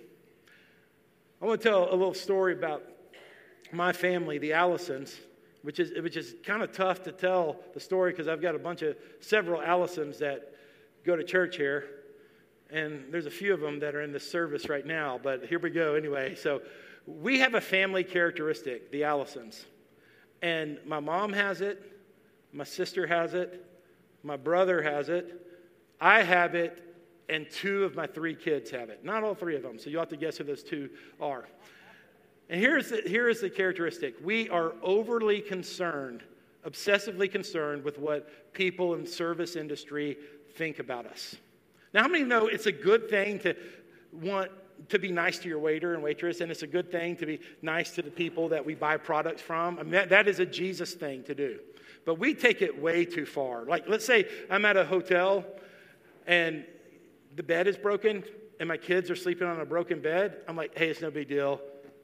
[1.40, 2.84] I want to tell a little story about
[3.72, 5.16] my family, the Allisons,
[5.62, 8.58] which is, which is kind of tough to tell the story because I've got a
[8.58, 10.54] bunch of several Allisons that
[11.04, 11.86] go to church here.
[12.70, 15.58] And there's a few of them that are in the service right now, but here
[15.58, 16.34] we go anyway.
[16.34, 16.62] So
[17.06, 19.66] we have a family characteristic, the Allisons.
[20.42, 21.80] And my mom has it,
[22.52, 23.64] my sister has it,
[24.22, 25.46] my brother has it,
[26.00, 26.82] I have it,
[27.28, 29.04] and two of my three kids have it.
[29.04, 31.48] Not all three of them, so you'll have to guess who those two are.
[32.50, 36.22] And here's the, here is the characteristic we are overly concerned,
[36.66, 40.18] obsessively concerned with what people in service industry
[40.54, 41.36] think about us.
[41.94, 43.54] Now, how many know it's a good thing to
[44.12, 44.50] want
[44.88, 47.40] to be nice to your waiter and waitress, and it's a good thing to be
[47.60, 49.78] nice to the people that we buy products from.
[49.78, 51.58] I mean, that, that is a Jesus thing to do.
[52.04, 53.64] But we take it way too far.
[53.64, 55.44] Like, let's say I'm at a hotel
[56.26, 56.64] and
[57.36, 58.24] the bed is broken
[58.58, 60.38] and my kids are sleeping on a broken bed.
[60.48, 61.60] I'm like, hey, it's no big deal.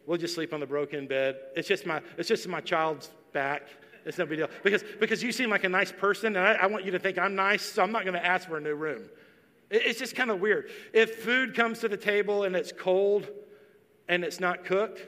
[0.07, 1.37] We'll just sleep on the broken bed.
[1.57, 3.69] It's just my, it's just my child's back.
[4.05, 4.49] It's no big deal.
[4.63, 7.19] Because, because you seem like a nice person, and I, I want you to think
[7.19, 9.11] I'm nice, so I'm not going to ask for a new room.
[9.71, 10.71] It's just kind of weird.
[10.93, 13.29] If food comes to the table and it's cold
[14.09, 15.07] and it's not cooked,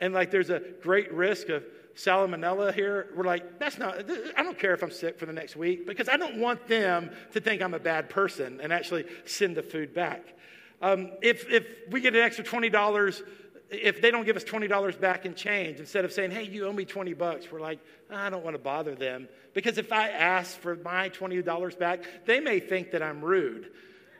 [0.00, 4.58] and like there's a great risk of salmonella here, we're like, that's not, I don't
[4.58, 7.60] care if I'm sick for the next week because I don't want them to think
[7.60, 10.34] I'm a bad person and actually send the food back.
[10.80, 13.22] Um, if, if we get an extra $20,
[13.70, 16.72] if they don't give us $20 back in change, instead of saying, hey, you owe
[16.72, 17.78] me 20 bucks, we're like,
[18.10, 19.28] I don't want to bother them.
[19.52, 23.70] Because if I ask for my $20 back, they may think that I'm rude.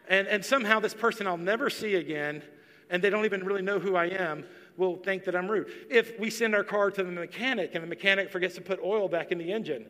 [0.09, 2.43] And, and somehow this person I'll never see again,
[2.89, 4.45] and they don't even really know who I am,
[4.77, 5.69] will think that I'm rude.
[5.91, 9.09] If we send our car to the mechanic and the mechanic forgets to put oil
[9.09, 9.87] back in the engine,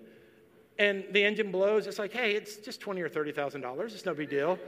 [0.79, 3.95] and the engine blows, it's like, hey, it's just twenty or thirty thousand dollars.
[3.95, 4.59] It's no big deal.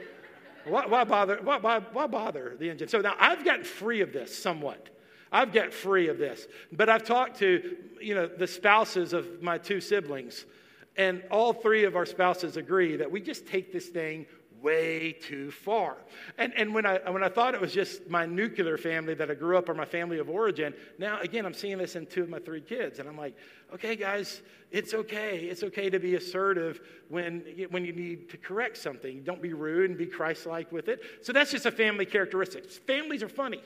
[0.64, 1.40] Why, why bother?
[1.42, 2.88] Why, why, why bother the engine?
[2.88, 4.90] So now I've gotten free of this somewhat.
[5.32, 6.46] I've got free of this.
[6.70, 10.44] But I've talked to, you know, the spouses of my two siblings,
[10.96, 14.26] and all three of our spouses agree that we just take this thing
[14.62, 15.96] way too far.
[16.38, 19.34] And, and when, I, when I thought it was just my nuclear family that I
[19.34, 22.28] grew up or my family of origin, now again, I'm seeing this in two of
[22.28, 22.98] my three kids.
[22.98, 23.36] And I'm like,
[23.74, 25.40] okay, guys, it's okay.
[25.40, 29.22] It's okay to be assertive when, when you need to correct something.
[29.22, 31.02] Don't be rude and be Christ like with it.
[31.22, 32.70] So that's just a family characteristic.
[32.70, 33.62] Families are funny.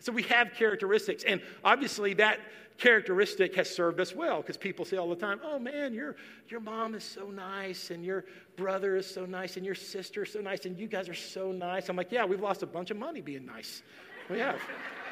[0.00, 1.24] So we have characteristics.
[1.24, 2.40] And obviously, that
[2.78, 6.16] characteristic has served us well because people say all the time, oh man, your,
[6.48, 8.24] your mom is so nice, and your
[8.56, 11.52] brother is so nice, and your sister is so nice, and you guys are so
[11.52, 11.88] nice.
[11.88, 13.82] I'm like, yeah, we've lost a bunch of money being nice.
[14.28, 14.60] We have.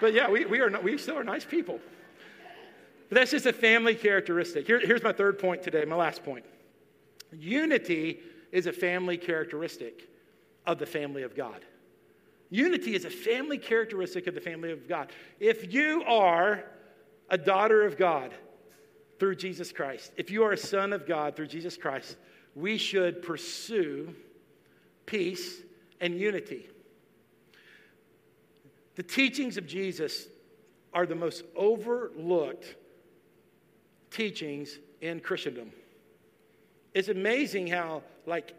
[0.01, 1.79] But yeah, we, we, are, we still are nice people.
[3.09, 4.67] But that's just a family characteristic.
[4.67, 6.45] Here, here's my third point today, my last point.
[7.33, 8.21] Unity
[8.53, 10.09] is a family characteristic
[10.67, 11.65] of the family of God.
[12.51, 15.11] Unity is a family characteristic of the family of God.
[15.39, 16.65] If you are
[17.29, 18.33] a daughter of God
[19.19, 22.17] through Jesus Christ, if you are a son of God through Jesus Christ,
[22.55, 24.15] we should pursue
[25.05, 25.63] peace
[26.01, 26.69] and unity.
[28.95, 30.27] The teachings of Jesus
[30.93, 32.77] are the most overlooked
[34.11, 35.71] teachings in Christendom.
[36.95, 38.55] It's amazing how, like,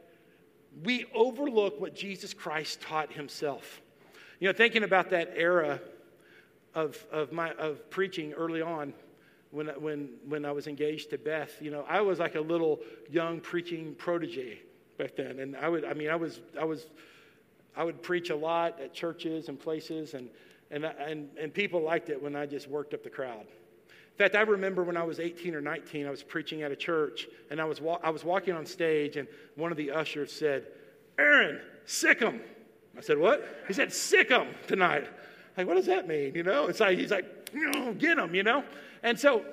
[0.83, 3.81] we overlook what Jesus Christ taught himself.
[4.39, 5.81] You know, thinking about that era
[6.73, 8.93] of, of, my, of preaching early on,
[9.51, 12.79] when, when, when I was engaged to Beth, you know, I was like a little
[13.09, 14.59] young preaching protege
[14.97, 15.39] back then.
[15.39, 16.87] And I would, I mean, I was, I was,
[17.75, 20.29] I would preach a lot at churches and places, and,
[20.69, 23.47] and, and, and people liked it when I just worked up the crowd.
[24.19, 26.75] In fact, I remember when I was 18 or 19, I was preaching at a
[26.75, 30.33] church, and I was, wa- I was walking on stage, and one of the ushers
[30.33, 30.65] said,
[31.17, 32.41] Aaron, sick him.
[32.97, 33.63] I said, What?
[33.65, 35.07] He said, Sic him tonight.
[35.55, 36.35] Like, what does that mean?
[36.35, 37.53] You know, it's like, he's like,
[37.97, 38.65] get him, you know?
[39.03, 39.45] And so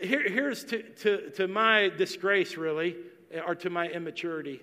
[0.00, 2.96] here, here's to, to, to my disgrace, really,
[3.30, 4.62] eh, or to my immaturity.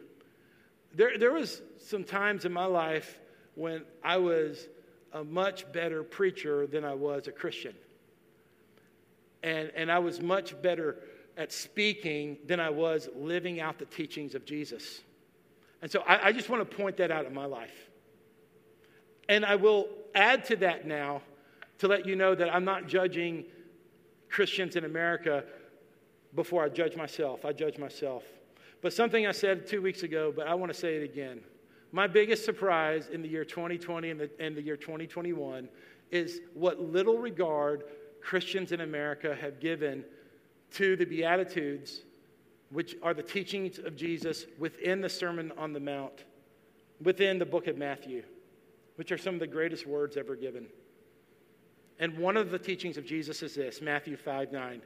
[0.96, 3.20] There, there was some times in my life
[3.54, 4.68] when I was
[5.14, 7.76] a much better preacher than I was a Christian
[9.44, 10.98] and, and I was much better
[11.38, 15.02] at speaking than I was living out the teachings of Jesus.
[15.82, 17.90] And so I, I just want to point that out in my life.
[19.30, 21.22] And I will add to that now
[21.80, 23.46] to let you know that I'm not judging
[24.30, 25.44] Christians in America
[26.36, 27.44] before I judge myself.
[27.46, 28.24] I judge myself.
[28.82, 31.42] But something I said two weeks ago, but I want to say it again.
[31.92, 35.68] My biggest surprise in the year 2020 and the, and the year 2021
[36.10, 37.84] is what little regard
[38.22, 40.06] Christians in America have given
[40.72, 42.02] to the Beatitudes,
[42.70, 46.24] which are the teachings of Jesus within the Sermon on the Mount,
[47.02, 48.24] within the book of Matthew,
[48.96, 50.68] which are some of the greatest words ever given.
[52.00, 54.82] And one of the teachings of Jesus is this Matthew 5 9.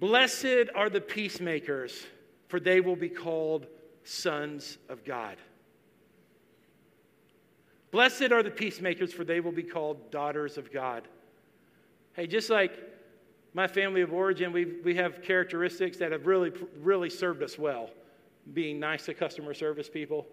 [0.00, 2.04] Blessed are the peacemakers,
[2.48, 3.66] for they will be called
[4.02, 5.36] sons of God.
[7.90, 11.06] Blessed are the peacemakers, for they will be called daughters of God.
[12.14, 12.72] Hey, just like
[13.54, 17.90] my family of origin, we, we have characteristics that have really, really served us well.
[18.52, 20.26] Being nice to customer service people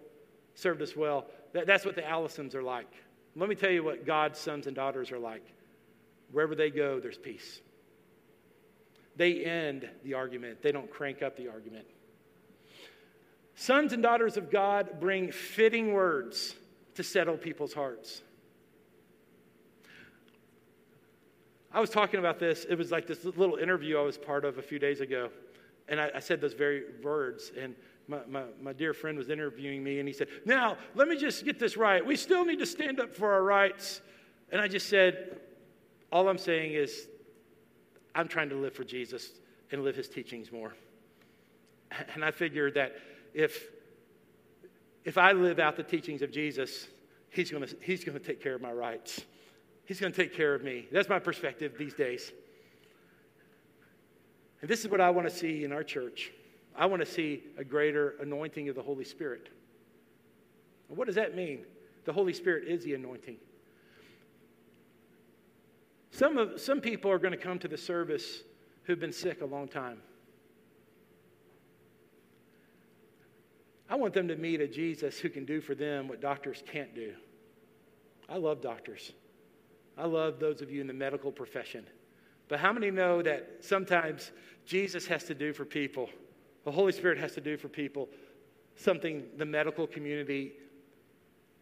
[0.54, 1.26] served us well.
[1.52, 2.92] That, that's what the Allisons are like.
[3.34, 5.44] Let me tell you what God's sons and daughters are like.
[6.30, 7.60] Wherever they go, there's peace.
[9.16, 11.86] They end the argument, they don't crank up the argument.
[13.54, 16.54] Sons and daughters of God bring fitting words
[16.94, 18.22] to settle people's hearts.
[21.74, 22.66] I was talking about this.
[22.68, 25.30] It was like this little interview I was part of a few days ago.
[25.88, 27.52] And I, I said those very words.
[27.58, 27.74] And
[28.08, 31.44] my, my, my, dear friend was interviewing me, and he said, Now, let me just
[31.44, 32.04] get this right.
[32.04, 34.02] We still need to stand up for our rights.
[34.50, 35.40] And I just said,
[36.10, 37.08] All I'm saying is,
[38.14, 39.30] I'm trying to live for Jesus
[39.70, 40.74] and live his teachings more.
[42.14, 42.96] And I figured that
[43.34, 43.68] if,
[45.04, 46.88] if I live out the teachings of Jesus,
[47.28, 49.22] he's going he's to take care of my rights.
[49.84, 50.86] He's going to take care of me.
[50.92, 52.32] That's my perspective these days.
[54.60, 56.32] And this is what I want to see in our church.
[56.76, 59.50] I want to see a greater anointing of the Holy Spirit.
[60.88, 61.64] what does that mean?
[62.04, 63.36] The Holy Spirit is the anointing.
[66.10, 68.42] Some, of, some people are going to come to the service
[68.84, 69.98] who've been sick a long time.
[73.88, 76.94] I want them to meet a Jesus who can do for them what doctors can't
[76.94, 77.12] do.
[78.28, 79.12] I love doctors.
[79.96, 81.86] I love those of you in the medical profession.
[82.48, 84.32] But how many know that sometimes
[84.66, 86.08] Jesus has to do for people,
[86.64, 88.08] the Holy Spirit has to do for people
[88.76, 90.52] something the medical community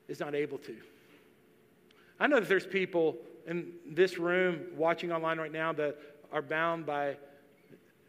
[0.08, 0.76] is not able to?
[2.18, 3.16] I know that there's people
[3.46, 5.96] in this room watching online right now that
[6.32, 7.16] are bound by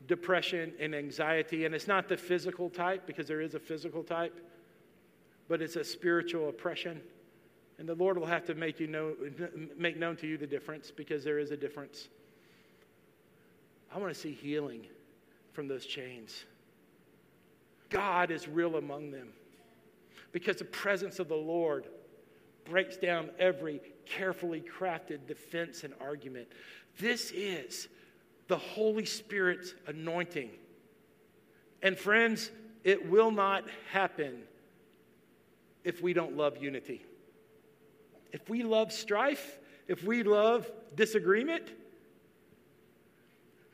[0.07, 4.37] depression and anxiety, and it's not the physical type because there is a physical type,
[5.47, 7.01] but it's a spiritual oppression.
[7.81, 9.15] And the Lord will have to make, you know,
[9.75, 12.09] make known to you the difference because there is a difference.
[13.91, 14.85] I want to see healing
[15.53, 16.45] from those chains.
[17.89, 19.29] God is real among them
[20.31, 21.87] because the presence of the Lord
[22.65, 26.49] breaks down every carefully crafted defense and argument.
[26.99, 27.87] This is
[28.47, 30.51] the Holy Spirit's anointing.
[31.81, 32.51] And friends,
[32.83, 34.43] it will not happen
[35.83, 37.07] if we don't love unity.
[38.31, 41.63] If we love strife, if we love disagreement,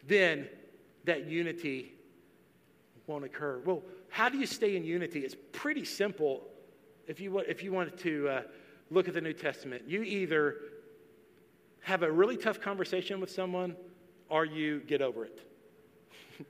[0.08, 0.48] then
[1.06, 1.94] that unity
[3.06, 3.62] won't occur.
[3.66, 5.20] Well, how do you stay in unity?
[5.20, 6.44] It's pretty simple
[7.08, 8.42] if you, if you wanted to uh,
[8.90, 9.84] look at the New Testament.
[9.88, 10.56] You either
[11.82, 13.76] have a really tough conversation with someone
[14.30, 15.40] or you get over it.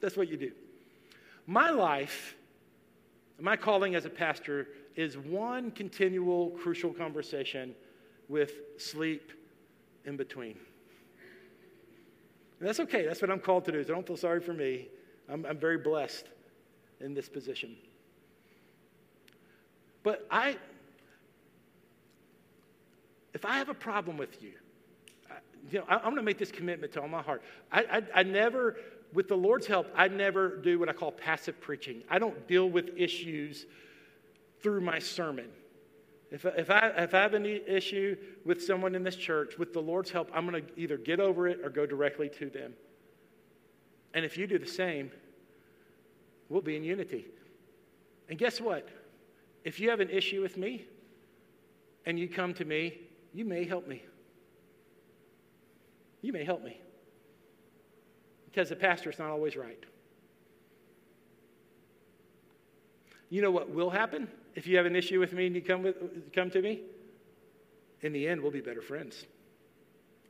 [0.00, 0.52] That's what you do.
[1.46, 2.36] My life,
[3.40, 7.74] my calling as a pastor is one continual crucial conversation
[8.28, 9.32] with sleep
[10.04, 10.56] in between.
[12.60, 13.04] And that's okay.
[13.04, 13.82] That's what I'm called to do.
[13.82, 14.88] So don't feel sorry for me.
[15.28, 16.26] I'm, I'm very blessed
[17.00, 17.76] in this position.
[20.02, 20.56] But I,
[23.34, 24.52] if I have a problem with you,
[25.30, 25.34] I,
[25.70, 27.42] you know, I, am going to make this commitment to all my heart.
[27.70, 28.76] I, I, I never,
[29.12, 32.02] with the Lord's help, I never do what I call passive preaching.
[32.08, 33.66] I don't deal with issues
[34.62, 35.48] through my sermon.
[36.30, 39.80] If, if, I, if I have any issue with someone in this church, with the
[39.80, 42.72] Lord's help, I'm going to either get over it or go directly to them.
[44.14, 45.10] And if you do the same,
[46.48, 47.26] we'll be in unity.
[48.28, 48.88] And guess what?
[49.64, 50.86] If you have an issue with me
[52.06, 52.98] and you come to me,
[53.34, 54.02] you may help me.
[56.22, 56.80] You may help me.
[58.46, 59.82] Because the pastor's not always right.
[63.32, 65.82] You know what will happen if you have an issue with me and you come,
[65.82, 65.96] with,
[66.34, 66.82] come to me?
[68.02, 69.24] In the end, we'll be better friends.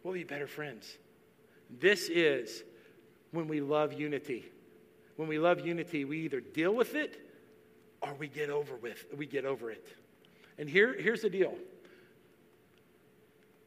[0.04, 0.98] We'll be better friends.
[1.80, 2.62] This is
[3.32, 4.44] when we love unity.
[5.16, 7.28] When we love unity, we either deal with it
[8.02, 9.84] or we get over with we get over it.
[10.56, 11.56] And here, here's the deal.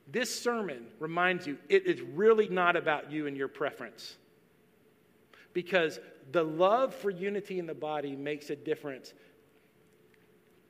[0.09, 4.15] This sermon reminds you it is really not about you and your preference.
[5.55, 6.01] Because
[6.33, 9.13] the love for unity in the body makes a difference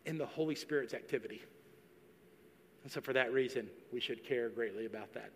[0.05, 1.41] in the Holy Spirit's activity.
[2.83, 5.31] And so, for that reason, we should care greatly about that.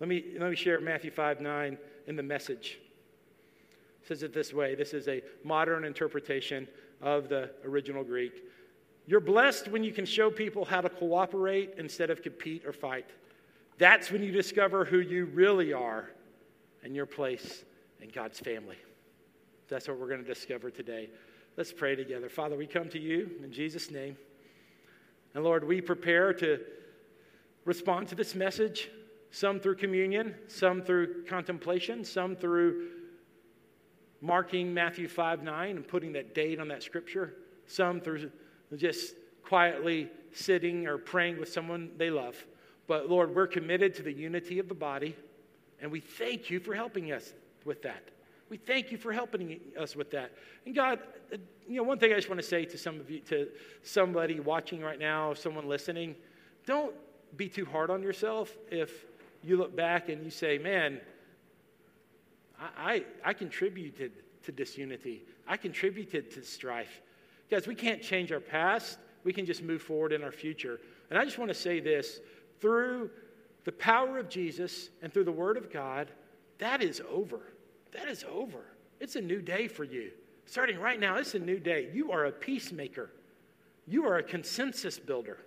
[0.00, 2.80] Let me, let me share Matthew 5 9 in the message.
[4.02, 6.66] It says it this way this is a modern interpretation
[7.00, 8.42] of the original Greek.
[9.06, 13.06] You're blessed when you can show people how to cooperate instead of compete or fight.
[13.78, 16.10] That's when you discover who you really are
[16.82, 17.64] and your place
[18.00, 18.76] in God's family.
[19.68, 21.10] That's what we're going to discover today.
[21.56, 22.28] Let's pray together.
[22.28, 24.16] Father, we come to you in Jesus' name.
[25.34, 26.60] And Lord, we prepare to
[27.64, 28.90] respond to this message,
[29.30, 32.88] some through communion, some through contemplation, some through
[34.20, 37.34] marking Matthew 5 9 and putting that date on that scripture,
[37.66, 38.30] some through
[38.76, 42.36] just quietly sitting or praying with someone they love.
[42.86, 45.14] But Lord, we're committed to the unity of the body,
[45.80, 47.32] and we thank you for helping us
[47.68, 48.02] with that.
[48.50, 50.32] We thank you for helping us with that.
[50.64, 50.98] And God,
[51.32, 51.36] uh,
[51.68, 53.48] you know, one thing I just want to say to some of you, to
[53.82, 56.16] somebody watching right now, someone listening,
[56.66, 56.94] don't
[57.36, 59.04] be too hard on yourself if
[59.44, 61.00] you look back and you say, man,
[62.58, 64.12] I, I, I contributed
[64.44, 65.24] to disunity.
[65.46, 67.02] I contributed to strife.
[67.50, 68.98] Guys, we can't change our past.
[69.24, 70.80] We can just move forward in our future.
[71.10, 72.20] And I just want to say this
[72.60, 73.10] through
[73.64, 76.08] the power of Jesus and through the Word of God,
[76.58, 77.40] that is over.
[77.92, 78.64] That is over.
[79.00, 80.10] It's a new day for you.
[80.46, 81.88] Starting right now, it's a new day.
[81.92, 83.10] You are a peacemaker,
[83.86, 85.38] you are a consensus builder.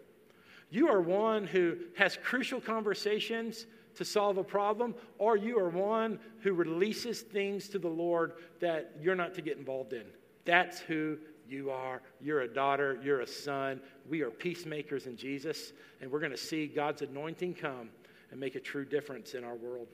[0.73, 3.65] You are one who has crucial conversations
[3.95, 8.95] to solve a problem, or you are one who releases things to the Lord that
[9.01, 10.05] you're not to get involved in.
[10.45, 12.01] That's who you are.
[12.21, 13.81] You're a daughter, you're a son.
[14.09, 17.89] We are peacemakers in Jesus, and we're going to see God's anointing come
[18.31, 19.87] and make a true difference in our world.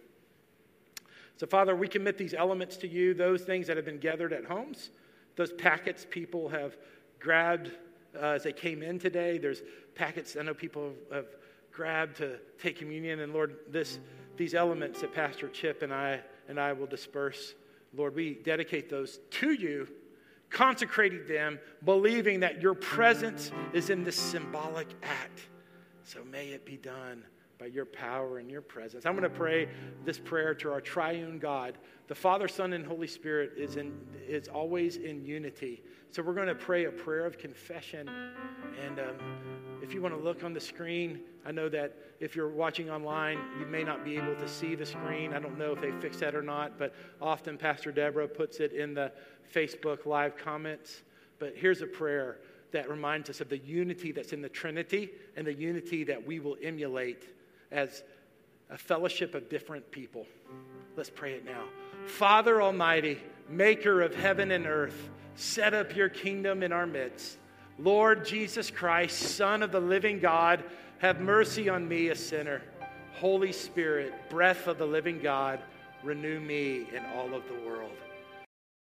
[1.37, 4.45] So, Father, we commit these elements to you, those things that have been gathered at
[4.45, 4.89] homes,
[5.35, 6.77] those packets people have
[7.19, 7.71] grabbed
[8.15, 9.37] uh, as they came in today.
[9.37, 9.61] There's
[9.93, 11.35] packets I know people have, have
[11.71, 13.19] grabbed to take communion.
[13.19, 13.99] And Lord, this,
[14.35, 17.53] these elements that Pastor Chip and I and I will disperse,
[17.95, 19.87] Lord, we dedicate those to you
[20.49, 25.41] consecrating them, believing that your presence is in this symbolic act.
[26.03, 27.23] So may it be done
[27.59, 29.05] by your power and your presence.
[29.05, 29.67] I'm going to pray
[30.05, 31.77] this prayer to our triune God.
[32.07, 33.97] The Father, Son, and Holy Spirit is, in,
[34.27, 35.81] is always in unity.
[36.11, 38.09] So we're going to pray a prayer of confession.
[38.85, 39.15] And um,
[39.81, 43.39] if you want to look on the screen, I know that if you're watching online,
[43.59, 45.33] you may not be able to see the screen.
[45.33, 48.71] I don't know if they fixed that or not, but often Pastor Deborah puts it
[48.73, 49.11] in the
[49.53, 51.01] Facebook live comments.
[51.39, 52.37] But here's a prayer
[52.71, 56.39] that reminds us of the unity that's in the Trinity and the unity that we
[56.39, 57.36] will emulate
[57.71, 58.03] as
[58.69, 60.25] a fellowship of different people.
[60.95, 61.63] Let's pray it now.
[62.05, 67.37] Father Almighty, maker of heaven and earth, set up your kingdom in our midst.
[67.79, 70.63] Lord Jesus Christ, Son of the living God,
[70.99, 72.61] have mercy on me, a sinner.
[73.13, 75.59] Holy Spirit, breath of the living God,
[76.03, 77.91] renew me in all of the world.